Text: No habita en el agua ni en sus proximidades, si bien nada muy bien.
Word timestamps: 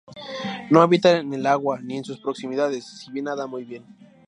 No 0.71 0.81
habita 0.81 1.19
en 1.19 1.31
el 1.31 1.45
agua 1.45 1.79
ni 1.79 1.95
en 1.95 2.03
sus 2.03 2.19
proximidades, 2.19 2.85
si 2.85 3.11
bien 3.11 3.25
nada 3.25 3.45
muy 3.45 3.65
bien. 3.65 3.85